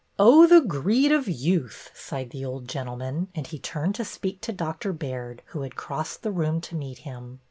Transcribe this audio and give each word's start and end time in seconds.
''Oh, 0.17 0.47
the 0.47 0.61
greed 0.61 1.11
of 1.11 1.27
youth!" 1.27 1.91
sighed 1.93 2.31
the 2.31 2.43
old 2.43 2.67
gentleman, 2.67 3.27
and 3.35 3.45
he 3.45 3.59
turned 3.59 3.93
to 3.93 4.03
speak 4.03 4.41
to 4.41 4.51
Dr. 4.51 4.93
Baird, 4.93 5.43
who 5.49 5.61
had 5.61 5.75
crossed 5.75 6.23
the 6.23 6.31
room 6.31 6.59
to 6.61 6.75
meet 6.75 6.97
him. 7.05 7.37